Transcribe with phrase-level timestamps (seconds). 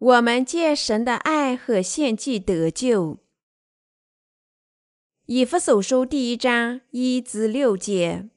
[0.00, 3.18] 我们借神的爱和献祭得救。
[5.26, 8.30] 以弗所书第一章一至六节，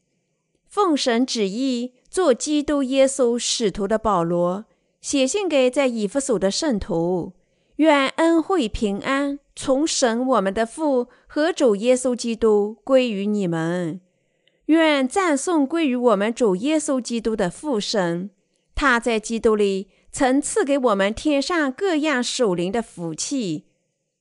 [0.67, 4.65] 奉神旨意做基督耶稣使徒的保罗，
[4.99, 7.31] 写信给在以弗所的圣徒，
[7.77, 14.01] 愿恩惠平安从神我们的父和主耶稣基督归于你们。
[14.65, 18.31] 愿赞颂归于我们主耶稣基督的父神，
[18.75, 23.65] 他在基督里曾赐给我们天上各样属灵的福气，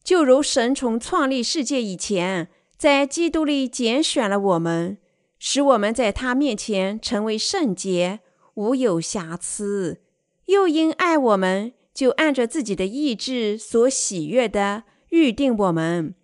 [0.02, 2.48] 就如神从创立世界以前。
[2.78, 4.98] 在基督里拣选了我们，
[5.38, 8.18] 使我们在他面前成为圣洁，
[8.54, 9.98] 无有瑕疵；
[10.46, 16.16] 又因爱我们，就按着自己的意志所喜悦的预定我们，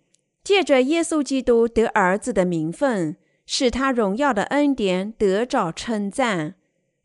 [0.43, 3.15] 借着耶稣基督得儿子的名分，
[3.45, 6.55] 使他荣耀的恩典得着称赞。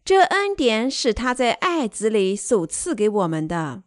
[0.04, 3.84] 这恩典是他在爱子里所赐给我们的。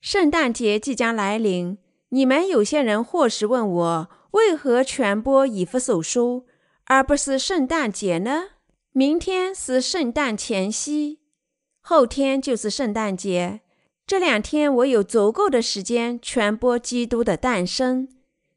[0.00, 4.10] 圣诞节即将来临，你们有些人或是问我。
[4.32, 6.46] 为何传播以弗所书，
[6.86, 8.48] 而不是圣诞节呢？
[8.92, 11.20] 明天是圣诞前夕，
[11.80, 13.60] 后天就是圣诞节。
[14.06, 18.08] 这两天我有足够的时间传播基督的诞生，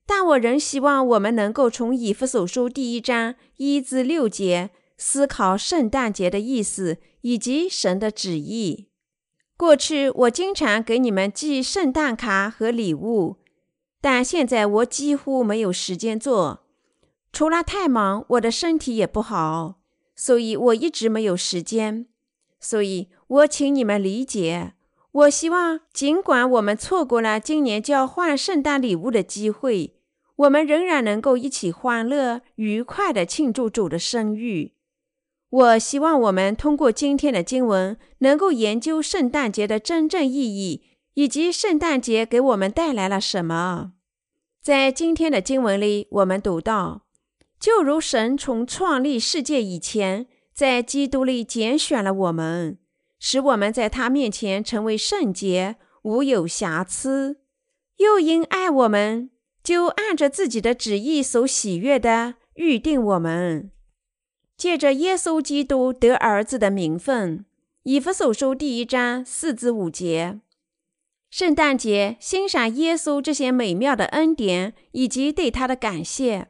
[0.06, 8.90] 但我仍希望我们能够从以弗所书第一章一至六节思考圣诞节的意思以及神的旨意。
[9.58, 13.38] 过去我经常给你们寄圣诞卡和礼物。
[14.02, 16.66] 但现在我几乎没有时间做，
[17.34, 19.82] 除了太忙，我的身体也不好，
[20.16, 22.06] 所以我一直没有时间。
[22.62, 24.74] 所以我请你们理解。
[25.12, 29.96] 我希望，尽管我们错过了今年交换圣诞礼物的机会，
[30.38, 34.72] 我们仍然能够一起欢乐、愉快地庆祝主的生日。
[35.50, 40.86] 我希望我们通过今天的经文，能够研究圣诞节的真正意义。
[41.16, 43.92] 以及圣诞节给我们带来了什么？
[44.62, 47.08] 在今天的经文里，我们读到，
[47.60, 52.78] 就如神从创立世界以前，在基督里拣选了我们，
[53.20, 57.36] 使我们在他面前成为圣洁，无有瑕疵；
[57.98, 63.72] 又因爱我们，就按着自己的旨意所喜悦的预定我们，
[64.60, 67.46] 借着耶稣基督得儿子的名分。
[67.84, 70.42] 以弗所书第一章四至五节。
[71.30, 76.48] 圣诞节欣赏耶稣这些美妙的恩典，以及对他的感谢。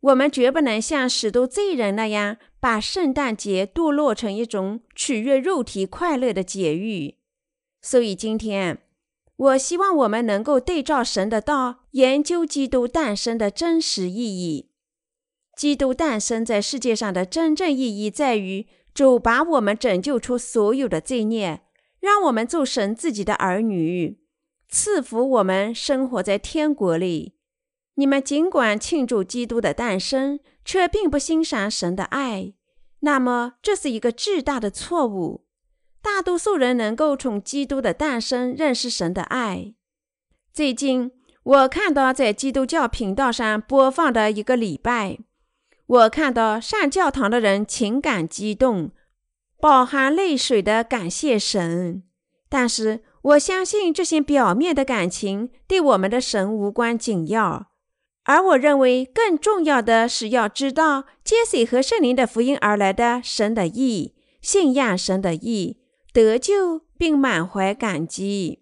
[0.00, 7.16] 我们绝不能像许多罪人那样，把圣诞节堕落成一种取悦肉体快乐的节欲。
[7.82, 8.78] 所以今天，
[9.36, 14.70] 我希望我们能够对照神的道，研究基督诞生的真实意义。
[15.62, 21.60] 基督诞生在世界上的真正意义，在于主把我们拯救出所有的罪孽。
[22.00, 24.18] 让我们做神自己的儿女，
[24.68, 27.34] 赐福我们生活在天国里。
[27.94, 32.54] 你们尽管庆祝基督的诞生，却并不欣赏神的爱，
[32.98, 35.44] 那么这是一个巨大的错误。
[36.02, 39.74] 大多数人能够从基督的诞生认识神的爱。
[40.52, 41.12] 最近，
[41.44, 45.20] 我看到在基督教频道上播放的一个礼拜，
[45.92, 48.92] 我看到上教堂的人情感激动。
[49.60, 52.02] 饱含泪水的感谢神，
[52.48, 57.66] 但是我相信这些表面的感情对我们的神无关紧要，
[58.24, 65.78] 而我认为更重要的是要知道接水和圣灵的福音而来的神的意，信仰神的意，
[66.12, 68.60] 得救并满怀感激。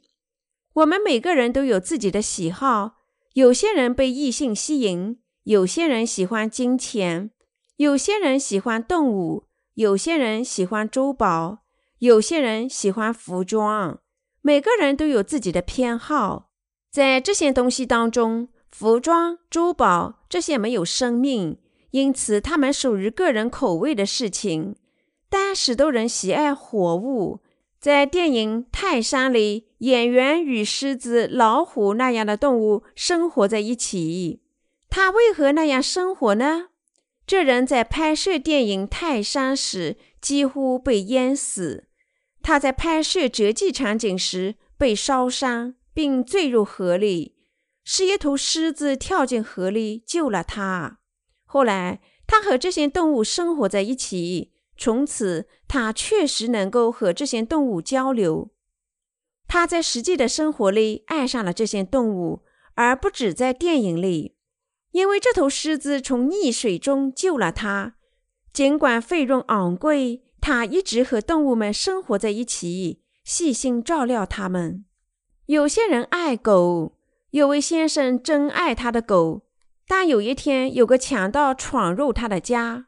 [0.75, 2.97] 我们每个人都有自己的喜好，
[3.35, 7.31] 有些人被异性吸引，有些人喜欢金钱，
[7.77, 9.45] 有些人喜欢动物。
[9.75, 11.61] 有些人喜欢珠宝，
[12.01, 14.01] 有些人喜欢服装。
[14.43, 16.51] 每个人都有自己的偏好。
[16.91, 21.57] 在这些东西当中，服装、珠宝这些没有生命，
[21.93, 24.77] 因此它们属于个人口味的事情。
[25.31, 27.41] 但许多人喜爱活物。
[27.79, 34.43] 在电影《泰山》里，演员与狮子、老虎那样的动物生活在一起。
[34.91, 36.71] 他为何那样生活呢？
[37.25, 41.87] 这人在拍摄电影《泰山》时几乎被淹死。
[42.43, 47.37] 他在拍摄折戟场景时被烧伤，并坠入河里。
[47.85, 50.99] 是一头狮子跳进河里救了他。
[51.45, 54.53] 后来，他和这些动物生活在一起。
[54.77, 58.51] 从此，他确实能够和这些动物交流。
[59.47, 62.43] 他在实际的生活里爱上了这些动物，
[62.75, 64.37] 而不止在电影里。
[64.93, 67.95] 因为这头狮子从溺水中救了他，
[68.53, 74.85] 尽管费用昂贵，他一直和动物们生活在一起，细心照料它们。
[75.47, 76.97] 有些人爱狗，
[77.31, 79.43] 有位先生真爱他的狗，
[79.87, 82.87] 但有一天有个强盗闯入他的家。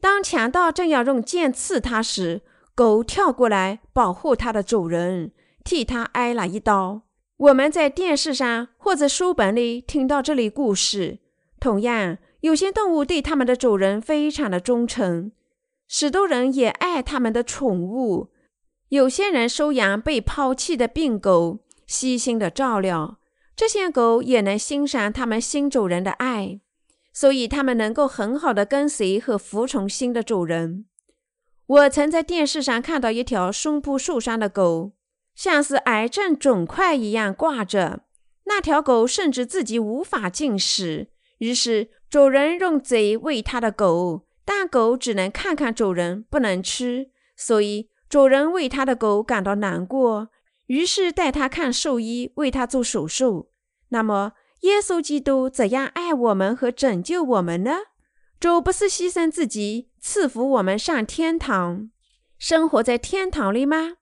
[0.00, 2.42] 当强盗正要用剑刺他时，
[2.74, 5.32] 狗跳过来保护他的主人，
[5.64, 7.02] 替他挨了一刀。
[7.42, 11.18] 我们在电视上或者书本里听到这类故事。
[11.58, 15.32] 同样，有些动物对它们的主人非常的忠诚，
[15.88, 18.30] 许多人也爱他们的宠物。
[18.90, 21.58] 有些人收养被抛弃的病狗。
[21.84, 23.18] 悉心的照料，
[23.54, 26.60] 这些狗也能欣赏他们新主人的爱，
[27.12, 30.86] 所以它们能够很好的跟随和服从新的主人。
[31.66, 34.92] 我曾在电视上看到一条胸部受伤的狗，
[35.34, 38.00] 像是癌症肿块一样挂着。
[38.44, 41.08] 那条狗甚至自己无法进食，
[41.38, 47.10] 于是主人用嘴喂它的狗，但狗只能看看主人，不能吃。
[47.36, 50.28] 所以主人为他的狗感到难过。
[50.66, 53.50] 于是带他看兽医，为他做手术。
[53.88, 57.78] 那么，耶稣基督怎样爱我们和拯救我们呢？
[58.38, 61.90] 主不是牺牲自己赐福我们上天堂，
[62.38, 63.94] 生活在天堂里吗？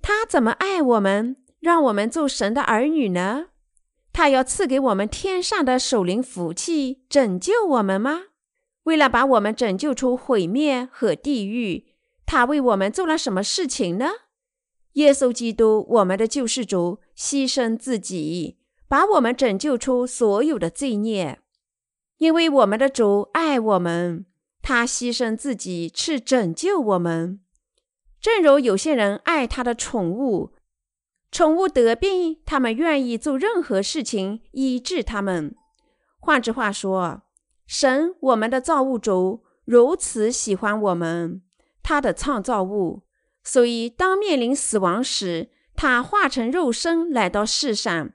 [0.00, 3.46] 他怎么爱我们，让我们做神的儿女呢？
[4.12, 8.22] 他要赐给我们天上的守灵福气，拯救我们吗？
[8.84, 11.86] 为了把我们拯救出毁灭和地狱，
[12.24, 14.06] 他为我们做了什么事情呢？
[14.94, 18.56] 耶稣基督，我们的救世主，牺牲自己，
[18.88, 21.38] 把我们拯救出所有的罪孽。
[22.16, 24.26] 因为我们的主爱我们，
[24.62, 27.40] 他牺牲自己去拯救我们。
[28.20, 30.52] 正如有些人爱他的宠物，
[31.30, 35.54] 宠物得病，他们愿意做任何事情医治他们。
[36.18, 37.22] 换句话说，
[37.66, 41.42] 神，我们的造物主，如此喜欢我们，
[41.82, 43.04] 他的创造物。
[43.44, 48.10] 所以，当面临死亡时，他化成肉身来到世上，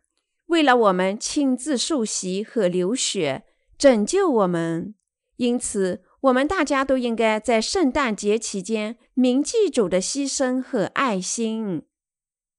[0.47, 3.45] 为了我们亲自受洗和流血，
[3.77, 4.93] 拯救我们。
[5.37, 11.83] 因此，我们大家都应该在圣诞节期间铭记主的牺牲和爱心。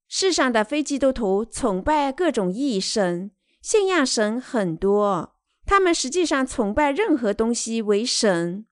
[0.06, 3.31] 世上的非基督徒崇拜各种异神，
[3.62, 8.66] 信仰神很多，他们实际上崇拜任何东西为神，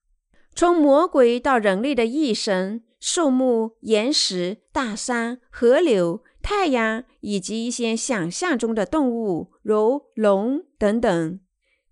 [0.54, 2.84] 从魔鬼到人类的异神。
[3.04, 11.40] 树木、岩石、大山、河流、太阳，以及一些想象中的动物，如龙等等。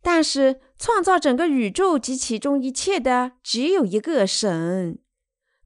[0.03, 4.99] 但是，创造整个宇宙及其中一切的只有一个神。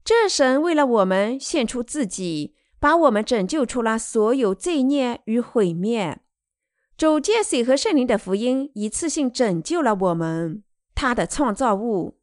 [0.04, 6.20] 这神为了我们献出自己，把我们拯救出了所有罪孽与毁灭。
[6.96, 10.62] 主借水和圣灵的福音，一次性拯救了我们，
[10.94, 12.18] 他的创造物。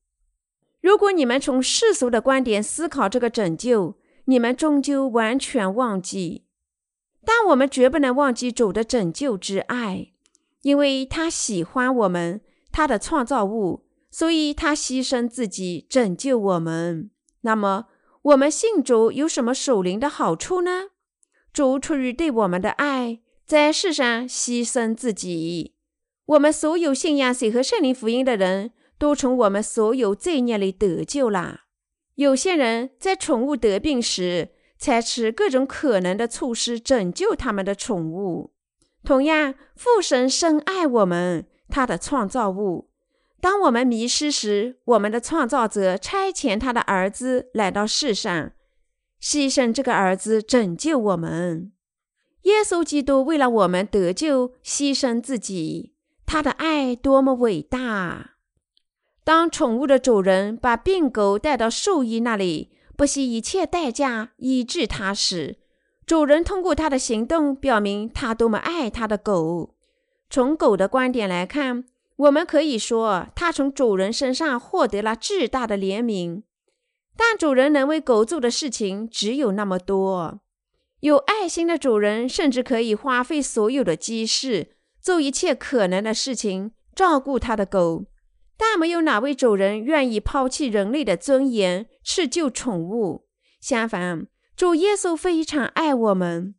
[0.81, 6.45] 如果你们从世俗的观点思考这个拯救，你们终究完全忘记。
[7.25, 10.10] 但我们绝不能忘记主的拯救之爱，
[10.61, 12.41] 因为他喜欢我们，
[12.71, 17.11] 他的创造物，所以他牺牲自己拯救我们。
[17.41, 17.87] 那么，
[18.21, 20.89] 我们信主有什么属灵的好处呢？
[21.53, 25.75] 主出于对我们的爱，在世上牺牲自己。
[26.25, 28.71] 我们所有信仰水和圣灵福音的人。
[29.01, 31.61] 都从我们所有罪孽里得救了。
[32.13, 38.53] 有些人在宠物得病时，采取各种可能的措施拯救他们的宠物。
[39.03, 42.89] 同样，父神深爱我们，他的创造物。
[43.39, 48.51] 当我们迷失时，我们的创造者差遣他的儿子来到世上，
[49.20, 51.72] 牺牲这个儿子拯救我们。
[52.43, 55.93] 耶稣基督为了我们得救，牺牲自己，
[56.25, 58.31] 他的爱多么伟大！
[59.24, 65.58] 当宠物的主人把病狗带到兽医那里，不惜一切代价医治它时，
[66.12, 69.75] 主人通过他的行动表明他多么爱他的狗。
[70.30, 71.86] 从狗的观点来看，
[72.18, 76.44] 我们可以说他从主人身上获得了巨大的怜悯。
[77.15, 80.41] 但主人能为狗做的事情只有那么多。
[81.00, 88.03] 有爱心的主人甚至可以花费所有的积蓄，做一切可能的事情，照顾他的狗。
[88.58, 93.30] 但没有哪位主人愿意抛弃人类的尊严去救宠物。
[93.62, 94.27] 相反，
[94.62, 96.53] 主耶稣非常爱我们，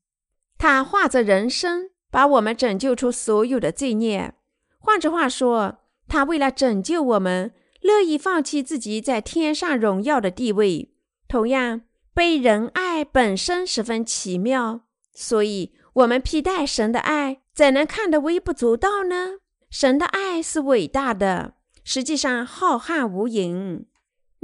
[0.58, 4.34] 他化作人身，把我们拯救出所有的罪孽。
[4.80, 5.78] 换句话说，
[6.08, 10.92] 他为了拯救我们，乐意放弃自己在天上荣耀的地位。
[11.28, 11.82] 同样，
[12.12, 14.80] 被人爱本身十分奇妙，
[15.14, 19.34] 所以我们披戴神的爱，怎能看得微不足道呢？
[19.70, 21.54] 神的爱是伟大的。
[21.84, 23.84] 实际上浩瀚无垠，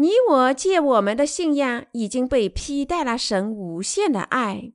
[0.01, 4.73] 你我借我们的信仰已经被披戴了神无限的爱。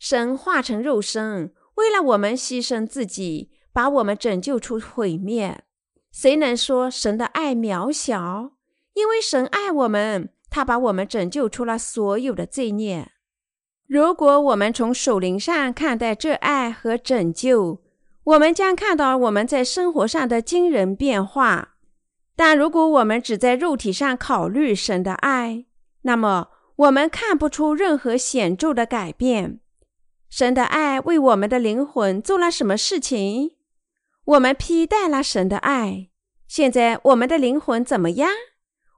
[0.00, 5.62] 神化成肉身，为了我们牺牲自己，把我们拯救出毁灭。
[6.10, 8.54] 谁能说神的爱渺小？
[8.94, 13.12] 因为神爱我们，他把我们拯救出了所有的罪孽。
[13.86, 17.80] 如果我们从属灵上看待这爱和拯救，
[18.24, 21.71] 我们将看到我们在生活上的惊人变化。
[22.34, 25.66] 但如果我们只在肉体上考虑神的爱，
[26.02, 29.60] 那么我们看不出任何显著的改变。
[30.28, 33.52] 神的爱为我们的灵魂做了什么事情？
[34.24, 36.08] 我们披戴了神的爱。
[36.48, 38.30] 现在我们的灵魂怎么样？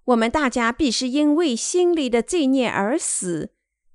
[0.04, 3.50] 我们大家必是因为心里的罪孽而死。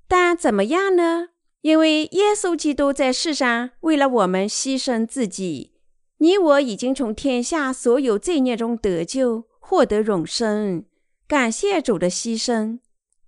[0.06, 1.28] 但怎么样呢？
[1.62, 5.74] 因为耶稣基督在世上为了我们牺牲自己，
[6.22, 10.84] 你我已经从天下所有罪孽中得救，获得永生。
[11.26, 12.78] 感谢主的牺牲，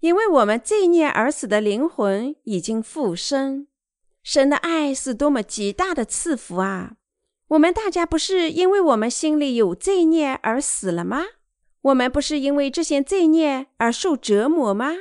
[0.01, 3.67] 因为我们罪孽而死的灵魂已经复生。
[4.23, 6.97] 神的爱是多么极大的赐福啊！
[7.49, 11.25] 我们大家不是因为我们心里有罪孽而死了吗？
[11.81, 14.93] 我们不是因为这些罪孽而受折磨吗？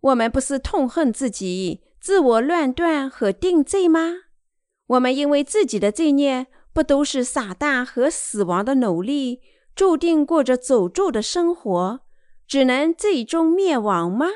[0.00, 1.82] 我们不是痛恨自己？
[2.00, 4.14] 自我乱断和定罪吗？
[4.88, 9.40] 我们因为自己的罪孽，不都是撒旦和死亡的奴隶，
[9.76, 12.00] 注定过着诅咒的生活，
[12.46, 14.26] 只能最终灭亡吗？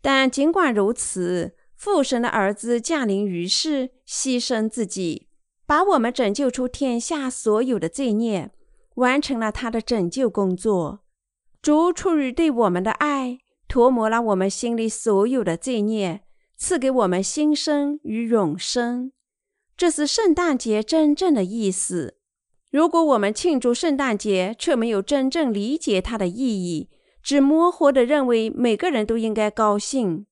[0.00, 5.28] 但尽管如此，父神的儿子降临于世，牺牲自己，
[5.66, 8.52] 把我们拯救出天下所有的罪孽，
[8.94, 11.00] 完成了他的拯救工作。
[11.60, 16.22] 主出于对我们的爱，涂抹了我们心里所有的罪孽。
[16.56, 19.12] 赐给我们新生与永生，
[19.78, 22.16] 这是圣诞节真正的意思。
[22.68, 26.90] 如果我们庆祝圣诞节，却没有真正理解它的意义，
[27.22, 30.26] 只模糊地认为每个人都应该高兴，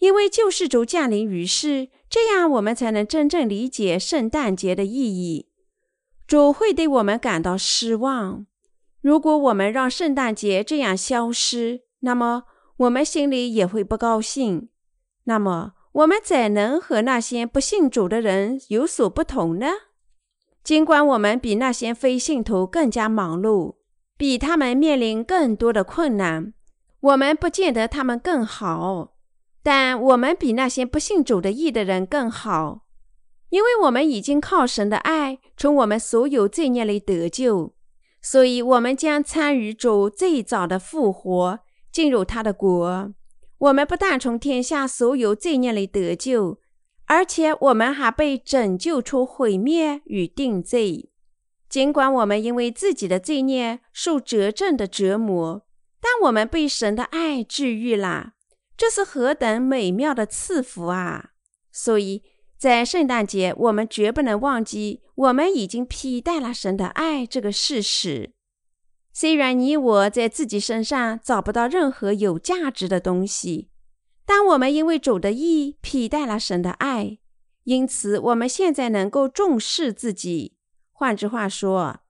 [0.00, 5.48] 因为救世主降临于世，这样我们才能真正理解圣诞节的意义。
[6.26, 8.46] 主会对我们感到失望。
[9.00, 12.42] 如果我们让圣诞节这样消失，那么
[12.78, 14.68] 我们心里也会不高兴。
[15.24, 19.66] 那么，我们怎能和那些不信主的人有所不同呢？
[20.62, 23.76] 尽管我们比那些非信徒更加忙碌，
[24.14, 26.52] 比他们面临更多的困难，
[27.00, 29.14] 我们不见得他们更好，
[29.62, 32.82] 但我们比那些不信主的义的人更好，
[33.48, 37.72] 因为我们已经靠神的爱从我们所有罪孽里得救，
[38.20, 41.60] 所以我们将参与主最早的复活，
[41.90, 43.14] 进入他的国。
[43.58, 46.60] 我们不但从天下所有罪孽里得救，
[47.06, 51.10] 而且我们还被拯救出毁灭与定罪。
[51.68, 55.66] 尽管我们因为自己的罪孽受折正的折磨，
[56.00, 58.34] 但我们被神的爱治愈了。
[58.76, 61.30] 这是何等美妙的赐福啊！
[61.72, 62.22] 所以
[62.58, 68.32] 在圣诞节，我们绝不能忘记我们已经披戴了神的爱这个事实。
[69.18, 73.70] 虽然你我在自己身上找不到任何有价值的东西，
[74.26, 77.16] 但我们因为主的意披戴了神的爱，
[77.64, 80.58] 因此我们现在能够重视自己。
[80.92, 82.00] 换句话说，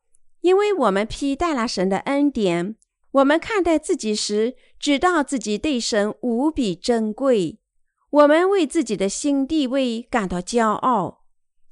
[0.41, 2.75] 因为我们披戴了神的恩典，
[3.13, 7.61] 我们看待自己时，知道自己对神无比珍贵。
[8.11, 11.23] 我们为自己的新地位感到骄傲，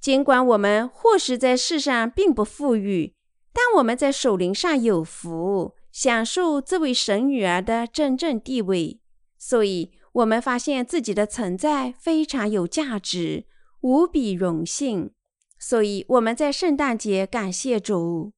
[0.00, 3.16] 尽管我们或许在世上并不富裕。
[3.54, 9.00] 但我们在守灵上有福，享受这位神女儿的真正地位，
[9.38, 13.44] 所以我们发现自己的存在非常有价值，
[13.82, 15.12] 无比荣幸。
[15.56, 18.32] 所以我们在圣诞节感谢主。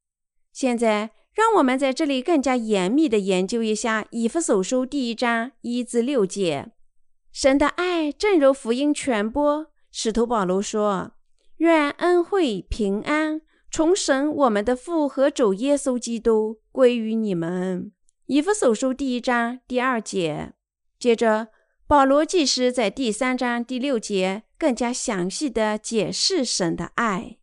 [0.52, 6.72] 现在，让我们在这里更加严密地研究一下《以弗所书》第一章一至六节。
[7.32, 11.12] 神的爱正如福音传播，使徒保罗说
[11.58, 13.40] ：“愿恩惠平安。”
[13.76, 17.92] 从神，我们的父和主耶稣基督归于你们。
[18.24, 20.54] 以弗所书第一章第二节。
[20.98, 21.48] 接着，
[21.86, 27.36] 保罗祭司在第三章第六节更加详细的解释神的爱。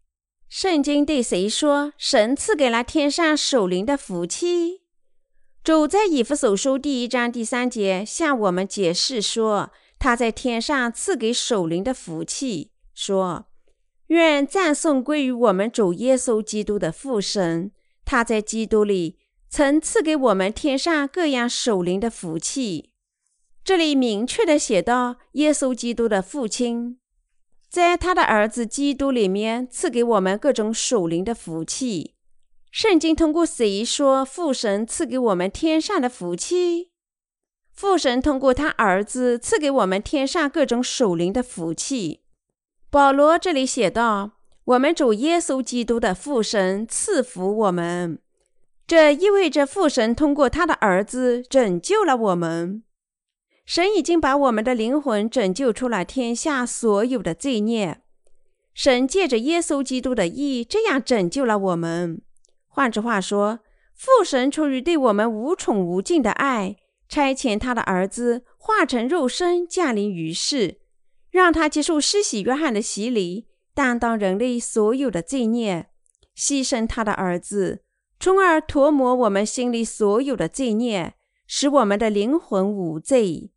[0.49, 1.93] 圣经对谁说？
[1.99, 4.81] 神赐给了天上守灵的福气。
[5.63, 13.45] 主在以弗所书第一章第三节向我们解释说，他在天上赐给守灵的福气，说。
[14.13, 17.71] 愿赞颂归于我们主耶稣基督的父神，
[18.05, 19.17] 他在基督里
[19.49, 22.91] 曾赐给我们天上各样守灵的福气。
[23.63, 26.99] 这里明确的写到，耶稣基督的父亲
[27.67, 32.13] 在他的儿子基督里面赐给我们各种守灵的福气。
[32.69, 36.91] 圣经通过谁说父神赐给我们天上的福气？
[37.71, 42.22] 父神通过他儿子赐给我们天上各种守灵的福气。
[42.93, 44.33] 保罗这里写道
[44.65, 48.19] ：“我们主耶稣基督的父神赐福我们。”
[48.85, 52.83] 这意味着父神通过他的儿子拯救了我们。
[53.65, 58.01] 神已经把我们的灵魂拯救出了天下所有的罪孽。
[58.75, 62.21] 神借着耶稣基督的义，这样拯救了我们。
[62.67, 63.61] 换句话说，
[63.95, 66.75] 父神出于对我们无宠无尽的爱，
[67.09, 70.77] 差遣他的儿子化成肉身降临于世，
[71.33, 75.89] 让他接受施洗约翰的洗礼，担当人类所有的罪孽，
[76.37, 77.81] 牺牲他的儿子。
[78.19, 81.15] 从而涂抹我们心里所有的罪孽，
[81.47, 83.51] 使我们的灵魂无罪。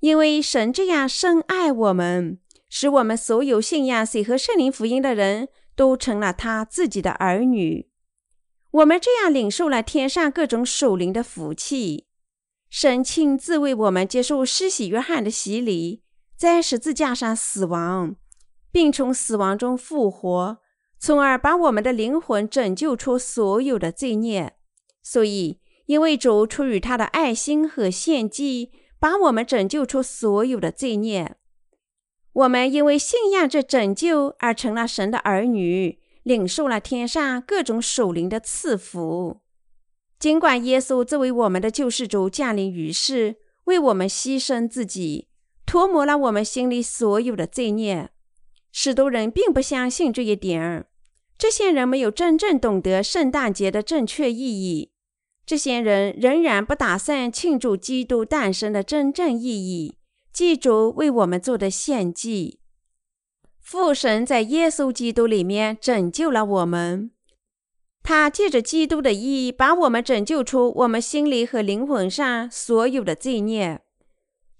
[0.00, 7.88] 因为神这样深爱我们，使我们所有信仰水和圣灵福音的人都成了他自己的儿女。
[8.72, 12.08] 我们这样领受了天上各种属灵的福气。
[12.68, 16.01] 神亲自为我们接受施洗约翰的洗礼，
[16.42, 18.16] 在十字架上死亡，
[18.72, 20.58] 并从死亡中复活。
[20.98, 24.56] 从而把我们的灵魂拯救出所有的罪孽。
[25.04, 31.36] 所以，因为主出于他的爱心和献祭，把我们拯救出所有的罪孽。
[32.32, 39.42] 我们因为信仰这拯救而成了神的儿女，领受了天上各种属灵的赐福。
[40.18, 45.28] 尽管耶稣作为我们的救世主降临于世，为我们牺牲自己，
[45.64, 48.10] 涂抹了我们心里所有的罪孽，
[48.70, 50.86] 许多人并不相信这一点儿。
[51.38, 54.92] 这些人没有真正懂得圣诞节的正确意义，
[55.44, 59.96] 这些人仍然不打算庆祝基督诞生的真正意义，
[60.32, 62.60] 记住为我们做的献祭。
[63.58, 67.10] 父神在耶稣基督里面拯救了我们，
[68.02, 73.80] 他借着基督的意义，把我们拯救出我们心里和灵魂上所有的罪孽。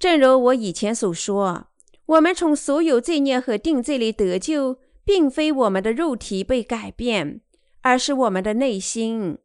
[0.03, 1.69] 正如我以前所说，
[2.07, 4.81] 我们从所有罪孽和定罪里得救。
[5.05, 7.41] 并非我们的肉体被改变，
[7.81, 9.39] 而是我们的内心。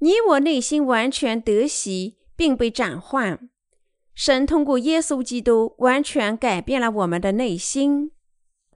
[0.00, 3.48] 你我内心完全得喜，并被转换。
[4.14, 8.10] 神通过耶稣基督完全改变了我们的内心。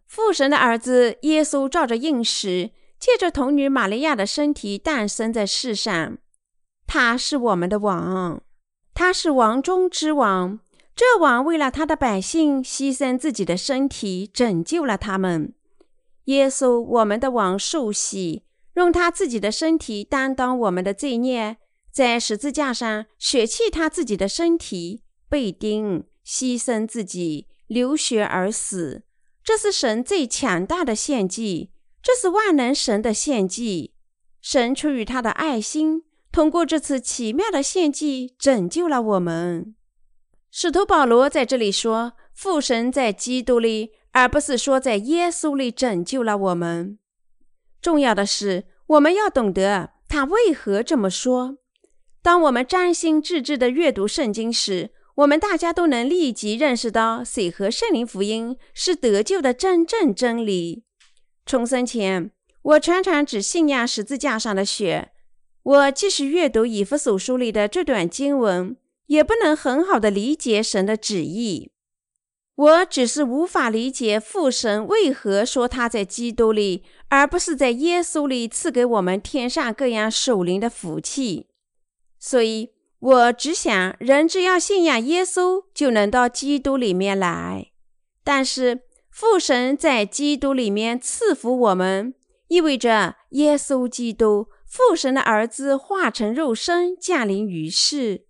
[0.07, 6.17] 父神的儿子耶稣照着应许，借着童女玛利亚的身体诞生在世上。
[6.87, 8.43] 他是我们的王，
[8.95, 10.61] 他是王中之王。
[10.95, 15.55] 这王为了他的百姓牺牲自己的身体，拯救了他们。
[16.25, 21.57] 耶稣，我们的王受洗，用他自己的身体担当我们的罪孽，
[21.91, 29.03] 在十字架上舍弃他自己的身体，被钉，牺牲自己，流血而死。
[29.43, 33.95] 这是神最强大的献祭，这是万能神的献祭。
[34.41, 39.75] 神出于他的爱心，通过这次奇妙的献祭，拯救了我们。
[40.53, 46.99] 使徒保罗在这里说：“父神在基督里。”而不是说在耶稣里拯救了我们。
[47.81, 51.57] 重要的是，我们要懂得他为何这么说。
[52.23, 60.85] 当我们专心致志地阅读圣经时，我们大家都能立即认识到，水和圣灵福音是得救的真正真理。
[61.47, 65.13] 重生前，我常常只信仰十字架上的血。
[65.63, 68.77] 我即使阅读以弗所书里的这段经文，
[69.13, 71.71] 也不能很好的理解神的旨意。
[72.55, 81.49] 我只是无法理解父神为何说他在基督里，而不是在耶稣里赐给我们天上各样属灵的福气。
[82.19, 82.71] 所以，
[83.01, 87.73] 我只想人只要信仰耶稣，就能到基督里面来。
[88.25, 92.15] 但是，父神在基督里面赐福我们，
[92.49, 98.27] 意味着耶稣基督父神的儿子化成肉身降临于世，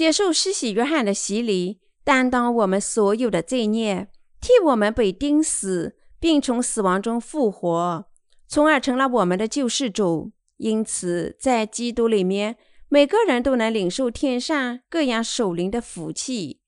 [0.00, 1.78] 接受施洗约翰的洗礼。
[2.02, 4.08] 担当我们所有的罪孽，
[4.40, 8.06] 替我们被钉死，并从死亡中复活，
[8.48, 10.32] 从而成了我们的救世主。
[10.56, 12.56] 因此，在基督里面，
[12.88, 16.60] 每个人都能领受天上各样属灵的福气。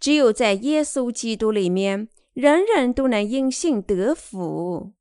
[0.00, 4.94] 只有在耶稣基督里面，人人都能因信得福。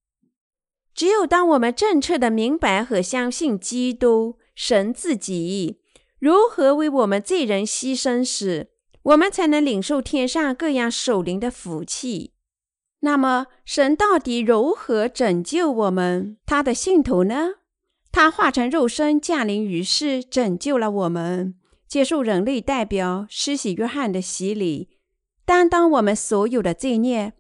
[0.94, 5.80] 只有当我们正确的明白和相信基督神自己
[6.24, 8.70] 如何为我们罪人牺牲时，
[9.02, 12.32] 我们才能领受天上各样守灵的福气。
[13.02, 17.56] 那么，神到底如何拯救我们他的信徒呢？
[18.10, 21.56] 他化成肉身降临于世，拯救了我们，
[21.90, 24.92] 接受人类代表施洗约翰的洗礼，
[25.44, 27.34] 担当我们所有的罪孽，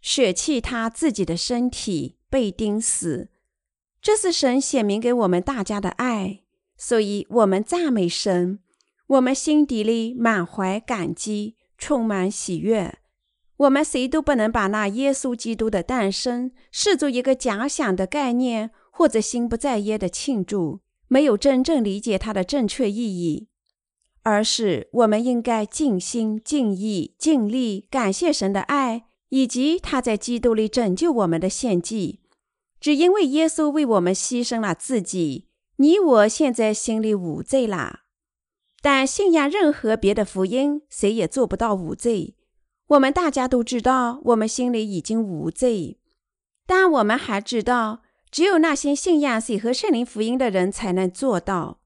[0.00, 3.30] 舍弃他自己的身体被钉死。
[4.00, 6.44] 这是神显明给我们大家的爱，
[6.78, 8.60] 所以我们赞美神。
[9.08, 12.98] 我们心底里满怀感激，充满喜悦。
[13.56, 23.48] 我们谁都不能把那耶稣基督的诞生视作一个假想的概念，或者心不在焉的庆祝，没有真正理解它的正确意义。
[24.22, 32.20] 而是我们应该尽心尽意尽力感谢神的爱，以及他在基督里拯救我们的献祭。
[32.78, 35.47] 只因为耶稣为我们牺牲了自己，
[35.78, 38.04] 你我现在心里无罪啦。
[38.80, 42.36] 但信仰任何别的福音，谁也做不到无罪。
[42.88, 45.98] 我们大家都知道，我们心里已经无罪。
[46.66, 51.80] 但我们还知道，只有那些信仰水和圣灵福音的人才能做到。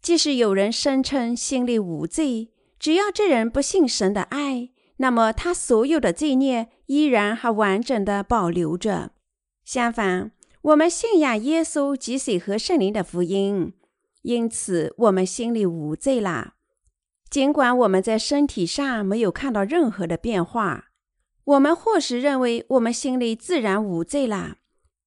[0.00, 9.12] 即使有人声称心里无罪，只要这人不信神的爱，那么他所有的罪孽依然还完整的保留着。
[9.64, 10.32] 相反，
[10.64, 13.74] 我们信仰耶稣及水和圣灵的福音。
[14.22, 16.54] 因此，我们心里无罪啦。
[17.28, 20.86] 尽管我们在身体上没有看到任何的变化，
[21.44, 24.56] 我们或许认为我们心里自然无罪啦。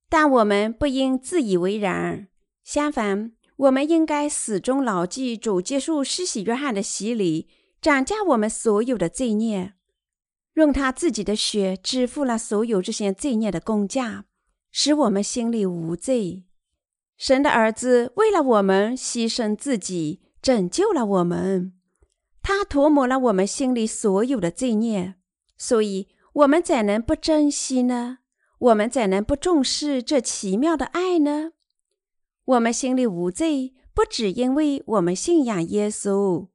[0.07, 2.27] 但我们不应自以为然。
[2.63, 7.47] 相反，我们应该始终牢记主接受施洗约翰的洗礼，
[7.81, 9.73] 涨价我们所有的罪孽，
[10.53, 14.25] 用他自己的血支付了所有这些罪孽的工价，
[14.71, 16.45] 使我们心里无罪。
[17.17, 21.73] 神的儿子为了我们牺牲自己，拯救了我们。
[22.43, 25.15] 他涂抹了我们心里所有的罪孽，
[25.57, 28.19] 所以我们怎能不珍惜呢？
[28.59, 31.51] 我们怎能不重视这奇妙的爱呢？
[32.45, 36.47] 我们心里无罪，不只因为我们信仰耶稣。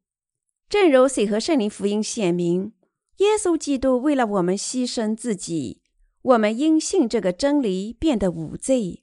[0.68, 2.72] 正如水和圣灵福音显明，
[3.18, 5.81] 耶稣基督为了我们牺牲自己，
[6.22, 9.02] 我们因信这个真理变得无罪。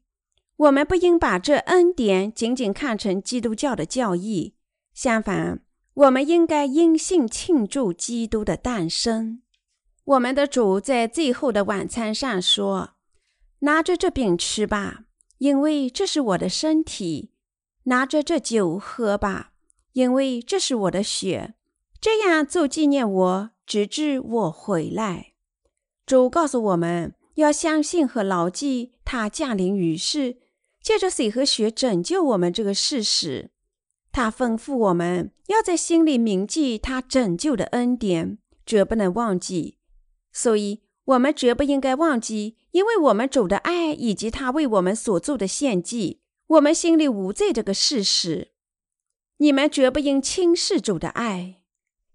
[0.56, 4.56] 我们不应把这恩典仅仅看成基督教的教义，
[4.94, 5.62] 相反，
[5.94, 9.42] 我们应该因信庆祝基督的诞生。
[10.04, 12.96] 我们的主在最后的晚餐上说
[13.60, 15.06] ：“拿着这饼吃吧，
[15.38, 17.32] 因为这是我的身体；
[17.84, 19.52] 拿着这酒喝吧，
[19.94, 21.54] 因为这是我的血。
[22.02, 25.29] 这样做纪念我，直至我回来。”
[26.10, 30.38] 主告诉我们要相信和牢记他降临于世。
[30.82, 33.52] 借着水和血拯救我们这个事实，
[34.12, 39.78] 他吩咐我们要在心里铭记他拯救的恩典，绝不能忘记。
[40.32, 48.54] 所以，我们绝不应该忘记，因为我们主的爱以及他为我们所做的献祭，我们心里无罪这个事实。
[49.38, 51.62] 你们绝不应轻视主的爱，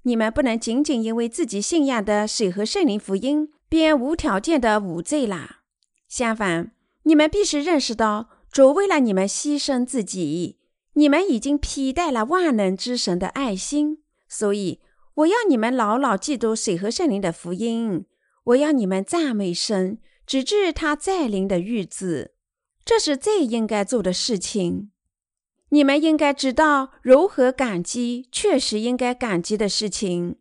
[0.02, 5.62] 你们不能仅仅因为自己信仰的水和圣灵福音，便无条件的无罪啦。
[6.06, 6.70] 相反，
[7.02, 8.28] 你们必须认识到。
[8.48, 10.60] 主为了你们牺牲自己，
[10.92, 14.80] 你们已经披戴了万能之神的爱心，所以
[15.14, 18.06] 我要你们牢牢记住水和圣灵的福音。
[18.44, 22.34] 我要你们赞美神，直至他再临的日子。
[22.84, 24.92] 这是最应该做的事情。
[25.70, 30.36] 你们应该知道如何感激，确实应该感激的事情。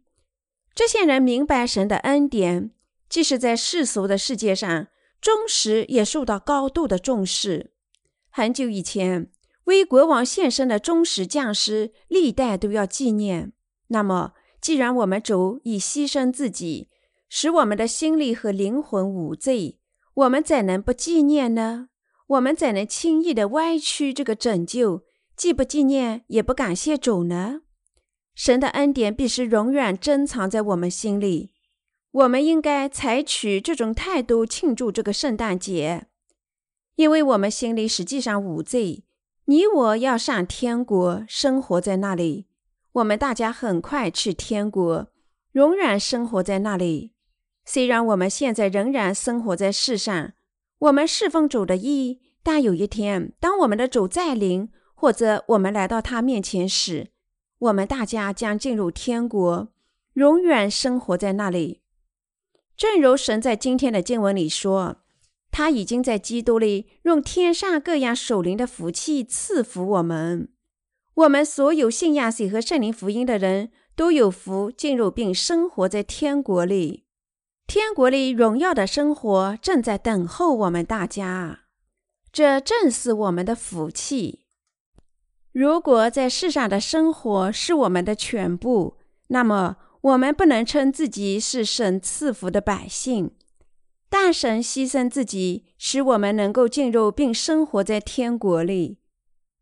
[0.75, 2.69] 这些人明白神的恩典，
[3.13, 4.87] 即使在世俗的世界上，
[5.21, 7.71] 忠实也受到高度的重视。
[8.31, 9.29] 很久以前，
[9.65, 13.53] 为国王献身的忠实将士，历代都要纪念。
[13.89, 16.89] 那么，既然我们主已牺牲自己，
[17.29, 19.77] 使我们的心里和灵魂无罪，
[20.15, 21.89] 我们怎能不纪念呢？
[22.25, 25.03] 我们怎能轻易的歪曲这个拯救，
[25.37, 27.61] 既不纪念，也不感谢主呢？
[28.33, 31.52] 神的恩典必须永远珍藏在我们心里。
[32.13, 36.05] 我们应该采取这种态度庆祝这个圣诞节。
[36.95, 39.03] 因为我们心里实际上无罪，
[39.45, 42.45] 你我要上天国，生活在那里。
[42.91, 45.07] 我们大家很快去天国，
[45.53, 47.13] 永远生活在那里。
[47.65, 50.33] 虽然我们现在仍然生活在世上，
[50.77, 57.07] 我们侍奉主的意，但有一天，当我们的主再临，或者我们来到他面前时，
[57.57, 59.69] 我们大家将进入天国，
[60.13, 61.81] 永远生活在那里。
[62.75, 64.97] 正如神在今天的经文里说。
[65.55, 70.49] 他已经在基督里用天上各样属灵的福气赐福我们。
[71.13, 77.03] 我们所有信仰水和圣灵福音的人都有福进入并生活在天国里。
[77.67, 81.59] 天国里荣耀的生活正在等候我们大家。
[82.31, 84.47] 这正是我们的福气。
[85.51, 93.31] 如果在世上的生活是我们的全部，那么我们不能称自己是神赐福的百姓。
[94.09, 98.97] 大神牺牲自己，使我们能够进入并生活在天国里。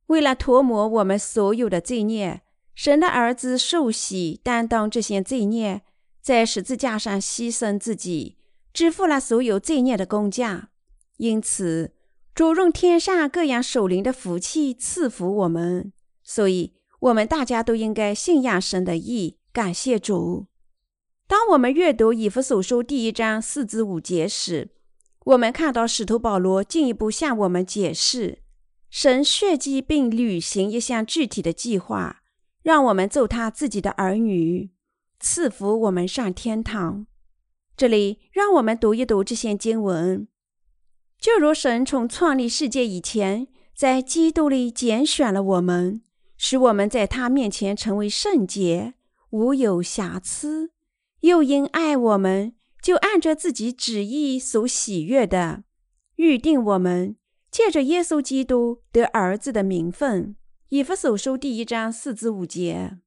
[0.08, 2.42] 为了涂抹我们所有的罪孽，
[2.74, 5.84] 神的儿子受洗担当这些罪孽，
[6.22, 8.38] 在十字架上牺牲自己，
[8.74, 10.70] 支付了所有罪孽的工价。
[11.18, 11.94] 因此，
[12.34, 15.94] 主用天上各样守灵的福气赐福我们。
[16.24, 20.48] 所以，我们大家都应该信仰神的意，感谢主。
[21.28, 24.70] 当我们阅读以弗所书第一章四至五节时，
[25.26, 28.40] 我们看到使徒保罗进一步向我们解释，
[28.90, 32.22] 神设计并履行一项具体的计划，
[32.64, 34.72] 让我们做他自己的儿女。
[35.20, 37.06] 赐福我们上天堂。
[37.76, 40.28] 这里，让我们读一读这些经文。
[41.20, 46.02] 就如神从创立世界以前，在基督里拣选了我们，
[46.38, 48.96] 使我们在他面前成为圣洁，
[49.32, 50.70] 无有瑕疵；
[51.22, 55.64] 又因爱我们，就按着自己旨意所喜悦的，
[56.18, 57.16] 预定我们
[57.50, 60.36] 借着耶稣基督得儿子的名分。
[60.70, 62.98] 以弗所书第一章四至五节。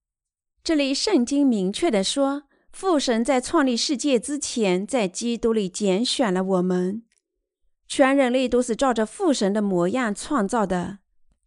[0.63, 7.03] 这里圣经明确的说，父神在创立世界之前，在基督里拣选了我们。
[7.87, 11.01] 全人类都是照着父神的模样创造的。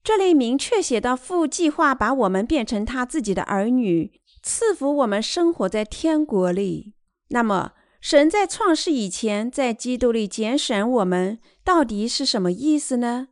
[0.03, 6.93] 这里明确写到，父计划把我们变成他自己的儿女，赐福我们生活在天国里。
[7.29, 13.29] 那么，神在创世以前，在基督里拣选我们，到底是什么意思呢？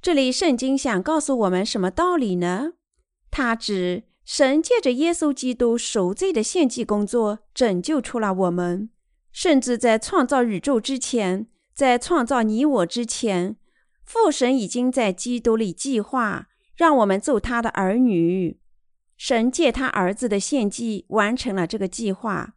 [0.00, 2.74] 这里圣经想告诉我们什么道理呢？
[3.30, 4.04] 他指。
[4.26, 8.90] 神借着耶稣基督赎罪的献祭工作拯救出了我们，
[9.30, 13.56] 甚至在创造宇宙之前，在创造你我之前，
[14.04, 18.58] 父神已经在基督里计划让我们做他的儿女。
[19.16, 22.54] 神借他儿子的献祭完成了这个计划，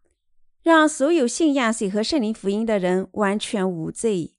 [0.62, 4.34] 让所有信仰水和圣灵福音的人完全无罪，